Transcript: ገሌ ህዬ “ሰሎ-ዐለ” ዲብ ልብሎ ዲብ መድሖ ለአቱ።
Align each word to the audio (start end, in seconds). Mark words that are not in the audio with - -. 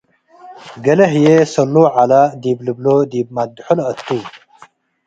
ገሌ 0.83 0.99
ህዬ 1.13 1.27
“ሰሎ-ዐለ” 1.53 2.11
ዲብ 2.41 2.59
ልብሎ 2.65 2.85
ዲብ 3.11 3.27
መድሖ 3.35 3.65
ለአቱ። 3.77 4.07